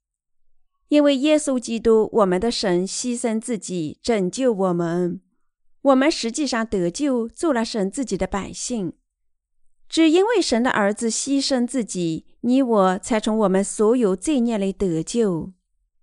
[0.89, 5.21] 因为耶稣基督，我们的神牺牲自己拯救我们。
[5.83, 8.93] 我们实际上得救，做了神自己的百姓，
[9.89, 15.53] 只因为神的儿子牺牲自己，你我才从我们所有罪孽里得救。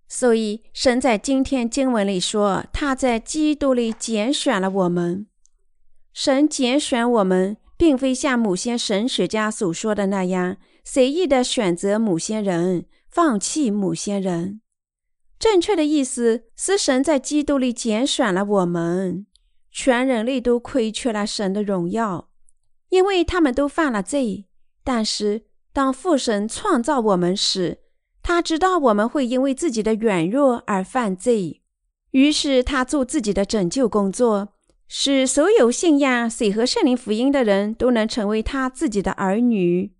[0.09, 5.27] 所以，神在今天经文里说，他在基督里拣选了我们。
[6.19, 14.61] 神拣选我们，并非像某些神学家所说的那样，随意的选择某些人，放弃某些人。
[15.37, 19.27] 正确的意思是，神在基督里拣选了我们。
[19.71, 22.29] 全人类都亏缺了神的荣耀，
[22.89, 24.47] 因为他们都犯了罪。
[24.83, 27.81] 但是，当父神创造我们时，
[28.23, 31.61] 他知道我们会因为自己的软弱而犯罪，
[32.09, 34.55] 于是他做自己的拯救工作，
[34.87, 39.93] 使所有信仰水和圣灵福音的人都能成为他自己的儿女。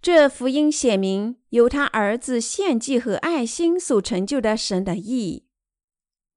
[0.00, 5.44] 这福音写明由他儿子献祭和爱心所成就的神的意，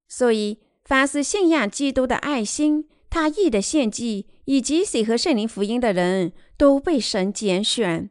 [0.07, 0.59] 所以。
[0.87, 8.09] 凡是信仰基督的爱心、他义的献祭以及水和圣灵福音的人，都被神拣选；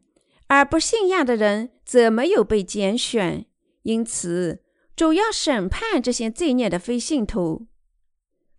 [0.49, 3.47] 而不信仰的人则没有被拣选。
[3.83, 4.65] 因此，
[4.97, 7.69] 主要审判这些罪孽的非信徒。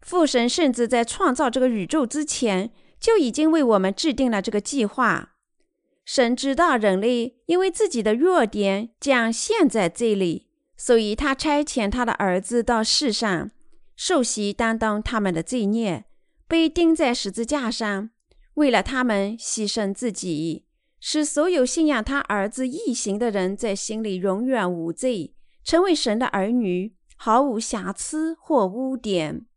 [0.05, 5.31] 父神甚至在创造这个宇宙之前，就已经为我们制定了这个计划。
[6.05, 10.45] 神知道人类因为自己的弱点将陷在这里，
[10.77, 13.49] 所以他差遣他的儿子到世上。
[13.95, 16.05] 受洗担当他们的罪孽，
[16.47, 18.11] 被钉在十字架上，
[18.53, 20.65] 为了他们牺牲自己，
[20.99, 29.47] 使所有信仰他儿子一行的人在心里永远无罪，成为神的儿女，毫无瑕疵或污点。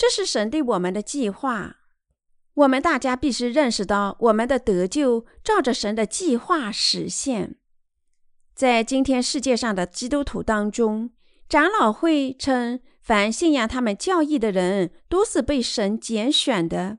[0.00, 1.76] 这是神对我们的计划。
[2.54, 7.56] 我们大家必须认识到，我们的得救照着神的计划实现。
[8.54, 11.10] 在今天世界上的基督徒当中，
[11.46, 12.80] 长老会称。
[13.02, 16.98] 凡信仰他们教义的人，都是被神拣选的，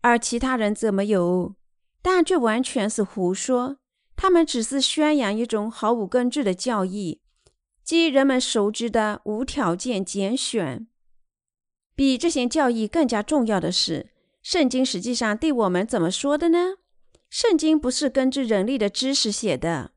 [0.00, 1.56] 而其他人则没有。
[2.00, 3.76] 但这完全是胡说。
[4.16, 7.20] 他们只是宣扬一种毫无根据的教义，
[7.84, 10.86] 即人们熟知的无条件拣选。
[12.00, 14.08] 比这些教义更加重要的是，
[14.42, 16.76] 圣经实际上对我们怎么说的呢？
[17.28, 19.90] 圣经不是根据人类的知识写的。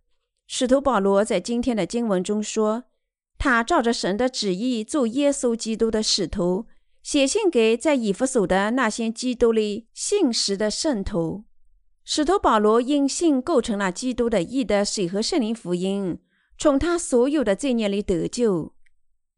[0.46, 2.84] 使徒保罗在今天的经文中说。
[3.38, 6.66] 他照着神的旨意做耶稣基督的使徒，
[7.02, 11.46] 写信给在以弗所的那些基督里信实的圣徒。
[12.04, 16.20] 使徒保罗因信构成了基督的义的水和圣灵福音，
[16.58, 18.74] 从他所有的罪孽里得救。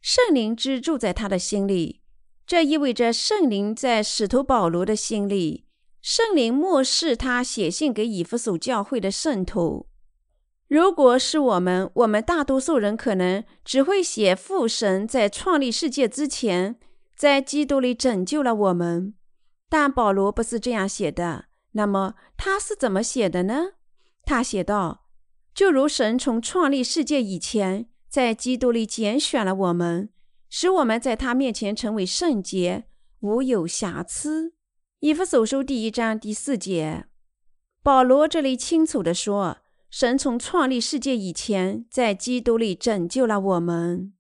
[0.02, 2.02] 圣灵之住在他的心里，
[2.48, 5.66] 这意味着圣灵在使徒保罗的心里。
[6.02, 9.88] 圣灵漠视他写信给以弗所教会的圣徒。
[10.68, 16.80] 如果是我们，我们大多数人可能只会写父神在创立世界之前，
[17.16, 19.16] 在基督里拯救了我们。
[19.68, 21.46] 但保罗不是这样写的。
[21.72, 23.74] 那么他是怎么写的呢？
[24.24, 25.06] 他写道
[25.54, 30.10] ：“就如神从创立世界以前，在基督里拣选了我们，
[30.58, 32.86] 使我们在他面前成为圣洁，
[33.20, 34.54] 无有瑕疵。”
[35.02, 37.08] 以弗所书第一章第四节。
[37.84, 39.58] 保罗这里清楚地说
[39.92, 44.14] ：“神从创立世界以前，在基督里拯救了我们。”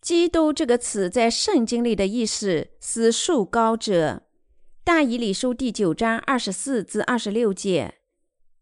[0.00, 4.22] 基督这个词在圣经里的意思是树高者。
[4.82, 7.96] 大以理书第九章二十四至二十六节，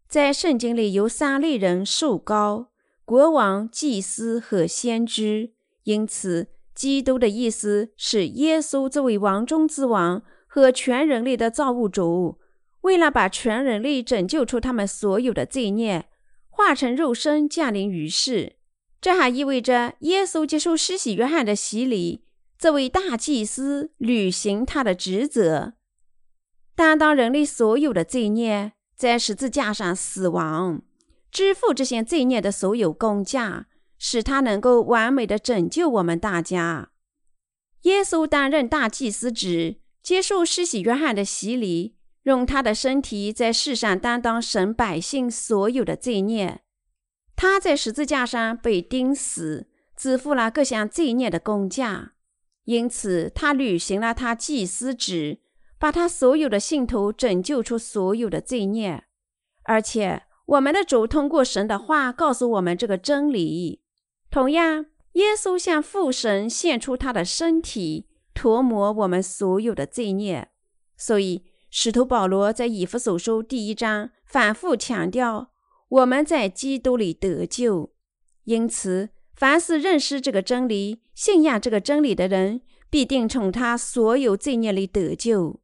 [0.09, 2.73] 在圣经里有三类人受高：
[3.05, 5.53] 国王、祭司和先知。
[5.83, 12.37] 因此，基督的意思是耶稣作为王中之王和全人类的造物主。
[12.81, 16.07] 为了把全人类拯救出他们所有的罪孽，
[16.49, 18.57] 化成肉身降临于世。
[19.01, 22.23] 这还意味着耶稣接受施洗约翰的洗礼，
[22.59, 25.73] 作为大祭司履行他的职责，
[26.75, 30.83] 担当人类所有的罪孽，在十字架上死亡，
[31.31, 33.65] 支付这些罪孽的所有工价，
[33.97, 36.91] 使他能够完美的拯救我们大家。
[37.83, 41.95] 耶稣担任大祭司职，接受施洗约翰的洗礼。
[42.23, 46.59] 用他的身体在世上担当神百姓所有的罪孽，
[47.37, 52.15] 他在十字架上被钉死，支付了各项罪孽的工价。
[52.65, 55.39] 因此，他履行了他祭司职，
[55.79, 59.05] 把他所有的信徒拯救出所有的罪孽。
[59.63, 63.83] 而且，我们的主通过神的话告诉我们这个真理。
[64.29, 70.49] 同样，耶稣向父神献出他的身体，涂抹我们所有的罪孽。
[70.95, 71.45] 所以。
[71.69, 75.51] 使徒保罗在以弗所书第一章反复强调，
[75.89, 77.93] 我们在基督里得救。
[78.45, 85.59] 因此，凡是认识这个真理、信仰这个真理的人，必定从他所有罪孽里得救。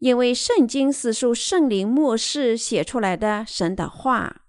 [0.00, 4.42] 因为圣经是受圣灵末世写出来的神的话。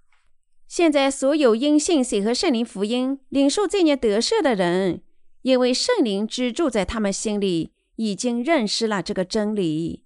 [0.71, 5.01] 现在，所有因信水和圣灵福音领受罪孽得赦的人，
[5.41, 10.05] 因为圣灵居住在他们心里，已经认识了这个真理。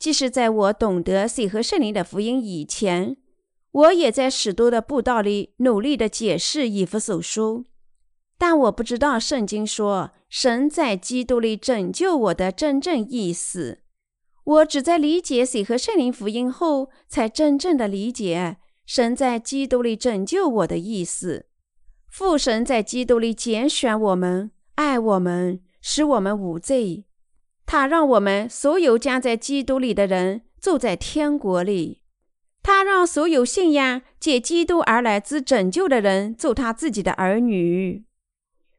[0.00, 3.16] 即使在我懂得水和圣灵的福音以前，
[3.70, 7.66] 我也在许多的布道里努力地解释以弗所书，
[8.36, 13.78] 但我不知道圣经说神在基督里拯救我的真正意思。
[14.42, 18.56] 我只在理解水和圣灵福音后，才真正的理解
[18.94, 21.46] 神在基督里拯救我的意思。
[22.10, 27.06] 父神在基督里拣选我们，爱我们，使我们无罪。
[27.64, 32.02] 他让我们所有将在基督里的人住在天国里。
[32.62, 38.04] 他让所有信仰借基督而来之拯救的人做他自己的儿女。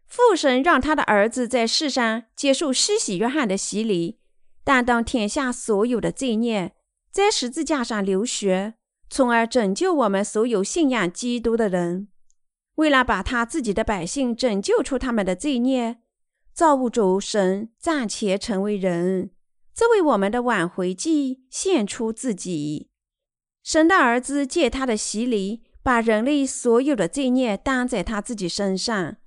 [0.06, 4.20] 父神让他的儿子在世上接受施洗约翰的洗礼，
[4.64, 6.76] 担当天下所有的罪孽，
[7.10, 8.76] 在十字架上流血，
[9.16, 12.08] 从而拯救我们所有信仰基督的人。
[12.78, 16.00] 为了把他自己的百姓拯救出他们的罪孽。
[16.52, 19.30] 造物主神暂且成为人，
[19.72, 22.90] 作为我们的挽回祭献出自己。
[23.64, 29.18] 神的儿子借他的洗礼，把人类所有的罪孽担在他自己身上，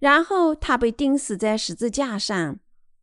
[0.00, 2.58] 然后他被钉死在十字架上，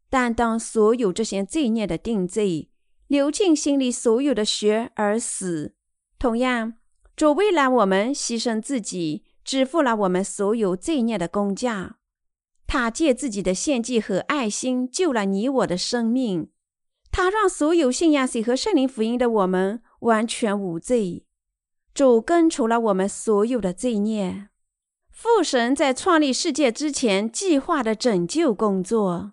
[0.10, 2.70] 担当所有这些罪孽的定罪，
[3.08, 5.76] 流尽心里所有的血而死。
[6.18, 6.74] 同样，
[7.16, 11.98] 主为了我们牺牲自己，支付了我们所有罪孽的工价。
[12.68, 16.50] 他借自己的献祭和爱心救了你我的生命，
[17.12, 21.26] 他让所有信仰谁和圣灵福音的我们完全无罪。
[21.94, 24.50] 主根除了我们所有的罪孽。
[25.12, 29.32] 父神在创立世界之前计划的拯救工作，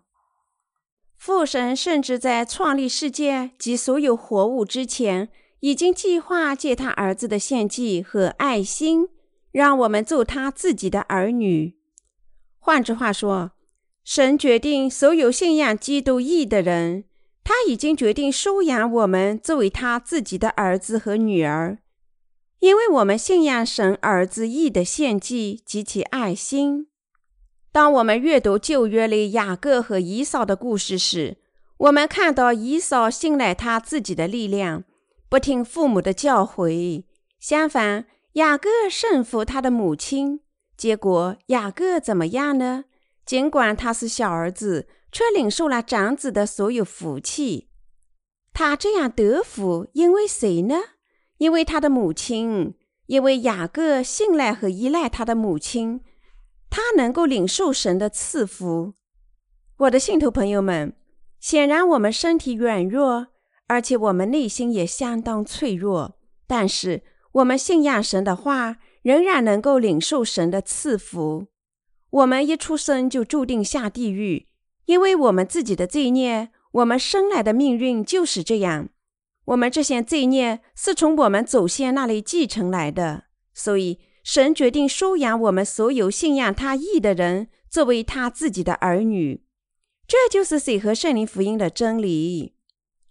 [1.16, 5.28] 父神甚至在创立世界及所有活物之前，
[5.62, 9.06] 已经计划借他儿子的献祭和爱心，
[9.52, 11.76] 让我们做他自己的儿女。
[12.58, 13.52] 换句话说，
[14.02, 17.04] 神决定所有信仰基督义的人，
[17.44, 21.78] 他已经决定收养我们作为他自己的儿子和女儿，
[22.58, 26.88] 因为我们信仰神儿子义的献祭及其爱心。
[27.70, 31.36] 当我们阅读旧约里雅各和以扫的故事时，
[31.76, 34.82] 我们看到以扫信赖他自己的力量，
[35.32, 37.04] 不听父母的教诲；
[37.40, 38.04] 相反，
[38.34, 40.40] 雅各顺服他的母亲。
[40.76, 42.84] 结果雅各怎么样呢？
[43.24, 47.70] 尽管他是小儿子，却领受了长子的所有福气。
[48.52, 50.76] 他这样得福，因为谁呢？
[51.38, 52.74] 因为他的母亲，
[53.06, 56.02] 因为雅各信赖和依赖他的母亲，
[56.68, 58.92] 他能够领受神的赐福。
[59.78, 60.94] 我的信徒朋友们，
[61.40, 63.28] 显然我们身体软弱，
[63.72, 67.02] 而且我们内心也相当脆弱，但是
[67.32, 71.46] 我们信仰神的话，仍然能够领受神的赐福。
[72.10, 74.48] 我们一出生就注定下地狱，
[74.84, 76.50] 因为我们自己的罪孽。
[76.72, 78.90] 我们生来的命运就是这样。
[79.46, 89.44] 我们这些罪孽是从我们祖先那里继承来的，所以神决定收养我们所有信仰他义的人作为他自己的儿女。
[90.06, 92.51] 这就是水和圣灵福音的真理。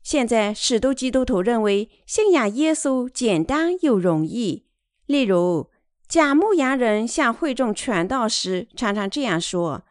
[0.04, 4.66] 现在，许多基督徒认为信仰耶稣简单又容易。
[5.06, 5.70] 例如，
[6.08, 9.84] 假牧羊人向会众传道时，常常这样说：“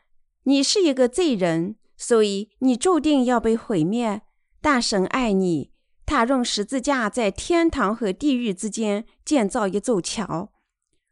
[0.45, 4.23] 你是一个罪人，所以你注定要被毁灭。
[4.61, 5.71] 但神爱你，
[6.05, 10.51] 他用十字架在天堂和地狱之间建造一座桥。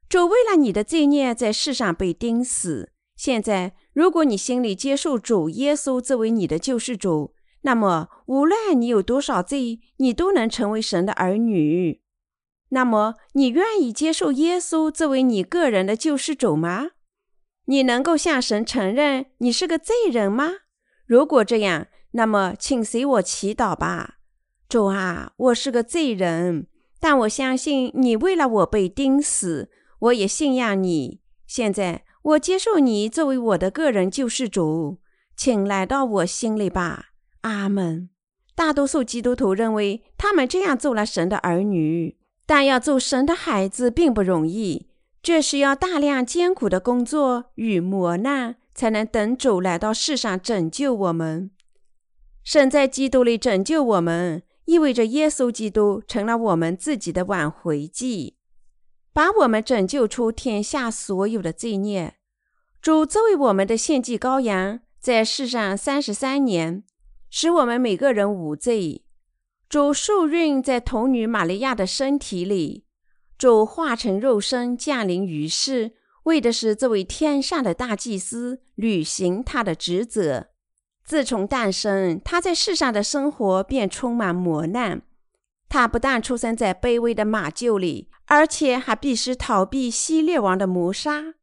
[0.08, 2.90] 主为了你的罪孽在世上被钉死。
[3.14, 12.00] 现在，如果你心里接受主耶稣作为你的救世主。”那么，无论你有多少罪，你都能成为神的儿女。
[12.70, 16.90] 那么，你愿意接受耶稣作为你个人的救世主吗？
[17.64, 20.50] 你能够向神承认你是个罪人吗？
[21.06, 24.18] 如果这样，那么请随我祈祷吧。
[24.68, 26.66] 主啊，我是个罪人，
[27.00, 31.20] 但我相信你为了我被钉死，我也信仰你。
[31.46, 34.98] 现在，我接受你作为我的个人救世主，
[35.36, 37.06] 请来到我心里吧。
[37.48, 38.10] 阿门。
[38.54, 44.88] 大多数基督徒认为他们这样做了神的儿女，但要做神的孩子并不容易，
[45.22, 51.50] 这是要大量艰苦的工作与磨难，才能等主来到世上拯救我们。
[52.42, 58.36] 神在基督里拯救我们，意味着耶稣基督成了我们自己的挽回祭，
[59.12, 62.14] 把我们拯救出天下所有的罪孽。
[62.80, 66.82] 主作为我们的献祭羔羊，在世上三十三年。
[67.30, 69.04] 使我们每个人无罪。
[69.68, 72.84] 主受孕在童女玛利亚的身体里，
[73.36, 75.92] 主化成肉身降临于世，
[76.24, 80.48] 为的是这位天上的大祭司履行他的职责。
[81.04, 85.02] 自从诞生，他在世上的生活便充满磨难。
[85.68, 91.34] 他不但出生在卑微的马厩里，而且还必须逃避希列王的谋杀。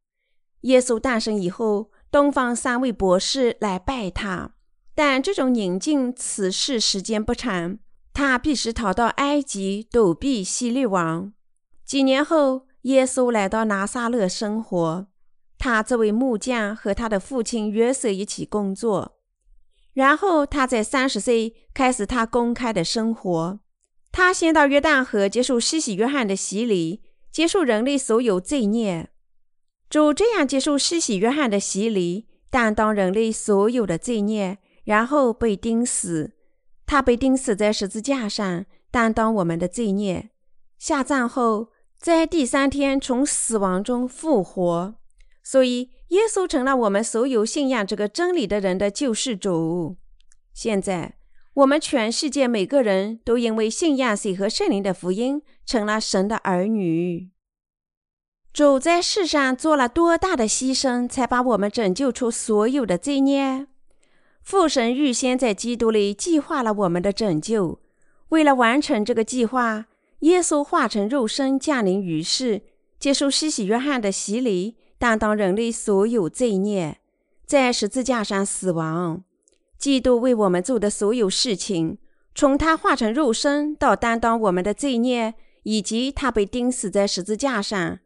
[0.62, 4.55] 耶稣诞生以后，东方三位博士来拜他。
[4.96, 7.78] 但这种宁静此事时间不长，
[8.14, 11.34] 他必须逃到埃及躲避希律王。
[11.84, 15.06] 几年后，耶稣来到拿撒勒生活。
[15.58, 19.18] 他这位木匠和他的父亲约瑟一起工作。
[19.92, 23.60] 然后他在三十岁开始他公开的生活。
[24.10, 29.10] 他先到约旦河接受西西约翰的洗礼，接受人类所有罪孽。
[29.90, 34.58] 主这样接受西西约翰的洗礼，担当人类所有的罪孽。
[34.86, 36.32] 然后被钉死，
[36.86, 40.30] 他被钉死在十字架上，担当我们的罪孽。
[40.78, 44.94] 下葬后，在第三天从死亡中复活。
[45.42, 49.96] 所以，耶稣成了我们所有信仰这个真理的人的救世主。
[50.54, 51.18] 现在，
[51.54, 57.30] 我们全世界每个人都因为信仰水和圣灵的福音，成了神的儿女。
[58.52, 63.66] 主在世上做了多大的牺牲，才把我们拯救出所有的罪孽？
[64.46, 67.80] 父神预先在基督里计划了我们的拯救。
[68.28, 69.86] 为了完成这个计划，
[70.20, 72.62] 耶稣化成肉身降临于世，
[73.00, 77.00] 接受西西约翰的洗礼，担当人类所有罪孽，
[77.44, 79.24] 在十字架上死亡。
[79.78, 81.98] 基督为我们做的所有事情，
[82.32, 85.34] 从他化成肉身到担当我们的罪孽，
[85.64, 87.98] 以及他被钉死在十字架上，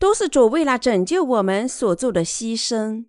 [0.00, 3.04] 都是主为了拯救我们所做的牺牲。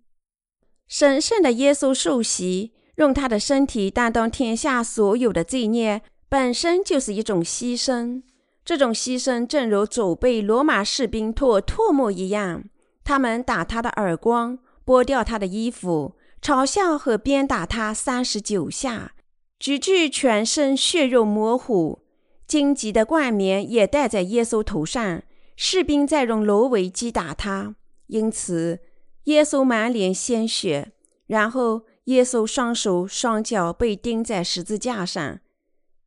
[0.86, 2.74] 神圣的耶稣受洗。
[2.96, 8.22] 用他的身体担当天下所有的罪孽，本身就是一种牺牲。
[8.64, 12.64] 这种牺牲正如祖辈罗马士兵吐唾沫一样，
[13.04, 19.12] 他们打他的耳光，剥掉他的衣服，嘲笑和鞭打他三十九下，
[19.58, 22.00] 直至全身血肉模糊。
[22.46, 25.22] 荆棘的冠冕也戴在耶稣头上，
[25.54, 27.76] 士兵在用芦苇击打他，
[28.06, 28.80] 因此
[29.24, 30.92] 耶稣满脸鲜血。
[31.26, 31.82] 然后。
[32.06, 35.38] 耶稣双手双脚被钉在十字架上。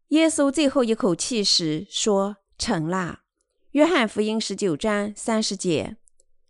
[0.09, 3.19] 耶稣最后一口气时说：“成了。”
[3.71, 5.97] 约翰福音十九章三十节。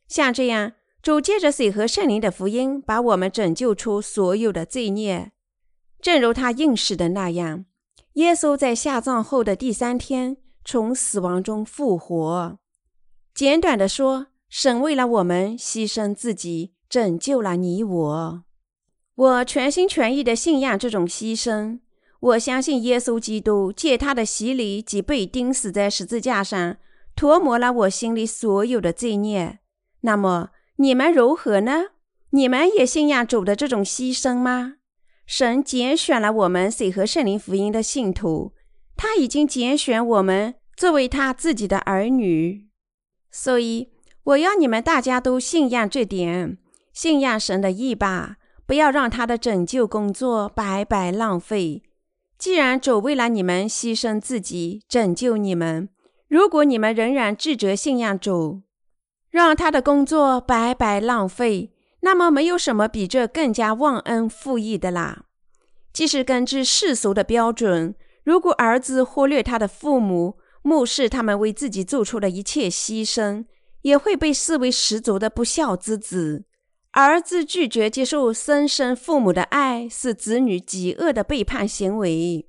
[0.08, 5.32] 像这样，主借着水和圣灵的福音，把我们拯救出所有的罪孽。
[6.00, 7.66] 正如他应许的那样，
[8.14, 12.60] 耶稣在下葬后的第三天从死亡中复活。
[13.34, 18.44] 简短的说，神为了我们牺牲自己，拯救了你我。
[19.20, 21.80] 我全心全意地信仰这种牺牲。
[22.22, 26.78] 我相信耶稣基督借他的洗礼及被钉死在十字架上，
[27.18, 29.60] 涂抹了我心里所有的罪孽。
[30.02, 31.88] 那么你们如何呢？
[32.30, 34.76] 你们也信仰主的这种牺牲吗？
[35.26, 38.54] 神拣选了我们水和圣灵福音的信徒，
[38.96, 42.70] 他已经拣选我们作为他自己的儿女。
[43.30, 43.90] 所以
[44.24, 46.58] 我要你们大家都信仰这点，
[46.94, 48.38] 信仰神的意吧，
[48.70, 51.82] 不要让他的拯救工作白白浪费。
[52.38, 55.90] 既然主为了你们牺牲自己拯救你们，
[56.28, 58.62] 如果你们仍然自责信仰主，
[59.32, 61.74] 让他的工作白白浪费。
[62.02, 65.24] 那么，没有什么比这更加忘恩负义的啦。
[65.92, 73.46] 即使根据世俗的标准，如果儿子忽略他的父母，漠视他们为自己做出的一切牺牲，
[73.82, 76.46] 也会被视为十足的不孝之子。
[76.92, 82.48] 儿子拒绝接受生身父母的爱，是子女极恶的背叛行为。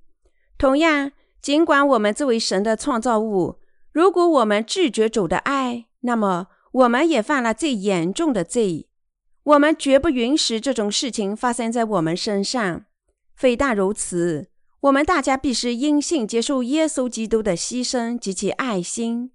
[0.56, 1.12] 同样，
[1.42, 3.58] 尽管我们作为神的创造物，
[3.92, 8.88] 如果我们拒绝主的爱，那么我们也犯了最严重的罪。
[9.42, 12.84] 我们绝不允许这种事情发生在我们身上。
[13.34, 14.48] 非但如此，
[14.80, 19.32] 我们大家必须因信接受耶稣基督的牺牲及其爱心。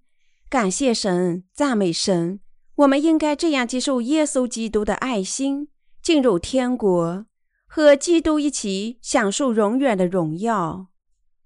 [0.49, 2.39] 感谢神，赞美神！
[2.75, 5.69] 我们应该这样接受耶稣基督的爱心，
[6.01, 7.25] 进入天国，
[7.67, 10.87] 和基督一起享受永远的荣耀。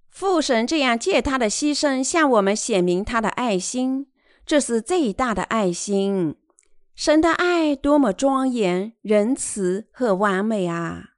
[0.10, 4.08] 父神这样借他的牺牲向我们显明他的爱心，
[4.46, 6.36] 这是最大的爱心。
[6.96, 11.12] 神的爱多么庄严、仁慈和完美啊！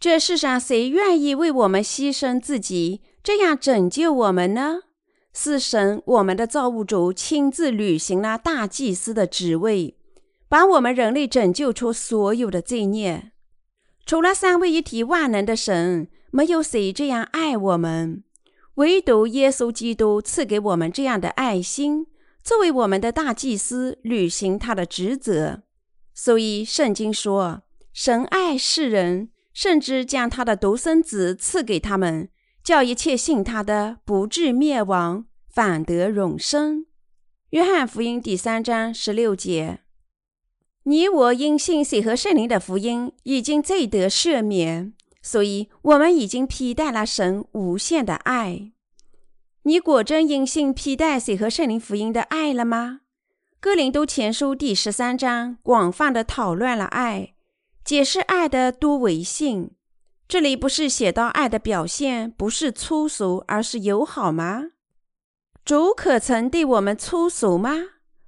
[0.00, 4.78] 这世上谁愿意为我们牺牲自己，这样拯救我们呢？
[5.34, 9.96] 是神，我们的造物主亲自履行了大祭司的职位，
[10.48, 13.32] 把我们人类拯救出所有的罪孽。
[14.04, 18.24] 除了三位一体万能的神，没有谁这样爱我们，
[18.74, 22.06] 唯独耶稣基督赐给我们这样的爱心。
[22.42, 25.62] 作为我们的大祭司，履行他的职责，
[26.12, 27.62] 所以圣经说
[27.94, 32.28] ：“神爱世人，甚至将他的独生子赐给他们，
[32.62, 36.86] 叫一切信他的不至灭亡，反得永生。”
[37.50, 39.80] 约翰福音第三章十六节。
[40.84, 48.72] 你我因信水和圣灵的福音，已经罪得赦免，所以我们已经披戴了神无限的爱。
[49.64, 53.02] 你果真因信披戴水和圣灵福音的爱了吗？
[53.60, 57.34] 哥林都前书第十三章广泛的讨论了爱，
[57.84, 59.70] 解释爱的多维性。
[60.32, 64.70] 这里不是写到爱的表现不是粗俗，而是友好吗？
[65.62, 67.74] 主可曾对我们粗俗吗？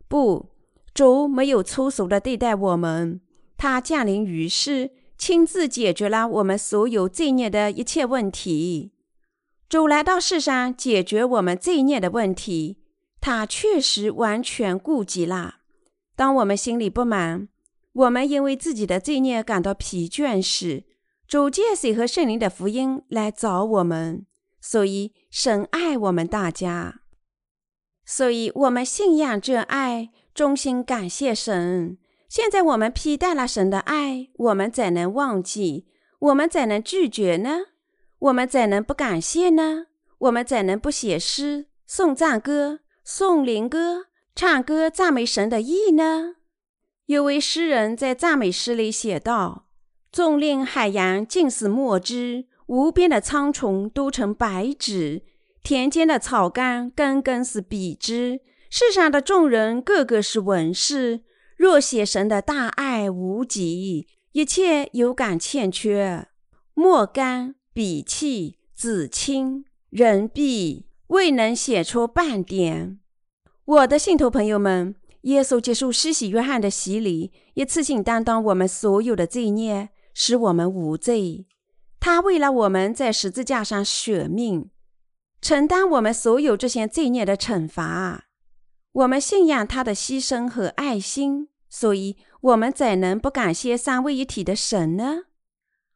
[0.07, 0.51] 不，
[0.93, 3.23] 主没有粗俗的对待我们。
[3.57, 8.93] 他降临于世，亲自解决了我们所有罪孽的一切问题。
[9.71, 12.77] 主来到世上解决我们罪孽的问题，
[13.19, 15.55] 他确实完全顾及了。
[16.15, 17.49] 当我们心里不满，
[17.95, 20.85] 我们因为自己的罪孽感到疲倦时，
[21.27, 24.27] 主借水和圣灵的福音来找我们。
[24.61, 27.01] 所以神爱我们大家，
[28.07, 31.99] 所以我们信仰这爱，衷心感谢神。
[32.31, 35.87] 现在我们披戴了神的爱，我们怎能忘记？
[36.19, 37.67] 我们怎能拒绝呢？
[38.19, 39.89] 我们怎能不感谢呢？
[40.17, 46.37] 我们怎能不写诗、颂赞歌、颂灵歌、唱歌赞美神的意呢？
[47.05, 49.64] 有位诗人在赞美诗里写道
[50.15, 55.23] ：“纵令海洋尽是墨汁，无边的苍穹都成白纸，
[55.65, 58.41] 田间的草干根根是笔直，
[58.71, 61.23] 世上的众人个个是文士。
[61.57, 66.29] 若写神的大爱无极，一切有感欠缺，
[66.75, 73.01] 墨干。”笔气子清，人必未能写出半点。
[73.65, 81.47] 我的信徒朋友们，耶稣接受施洗约翰的洗礼，一次性担当我们所有的罪孽，使我们无罪。
[82.01, 84.71] 他为了我们在十字架上舍命，
[85.43, 88.25] 承担我们所有这些罪孽的惩罚。
[88.93, 95.25] 我们信仰他的牺牲和爱心，所以我们怎能不感谢三位一体的神呢？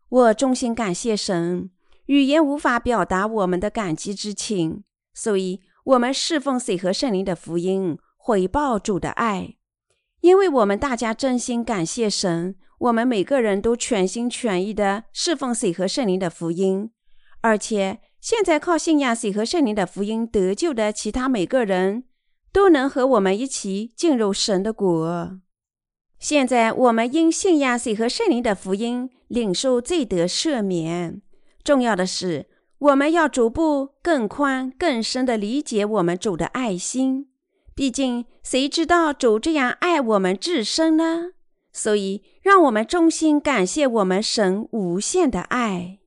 [0.08, 1.70] 我衷心感谢神，
[2.06, 4.82] 语言无法表达我们的感激之情，
[5.14, 9.56] 所以我们侍奉水和圣灵的福音，回报主的爱。
[10.20, 16.90] 因为我们大家真心感谢神，我们每个人都全心全意的侍奉水和圣灵的福音，
[17.40, 22.04] 而且现在靠信仰水和圣灵的福音得救的其他每个人
[22.52, 25.40] 都能和我们一起进入神的国。
[26.18, 31.22] 现在我们因信仰水和圣灵的福音，领受罪得赦免。
[31.62, 32.48] 重要的是，
[32.78, 37.28] 我们要逐步更宽、更深的理解我们主的爱心，
[37.74, 41.32] 毕竟，谁知道主这样爱我们至深呢？
[41.78, 45.97] 所以，让我们衷心感谢我们神无限的爱。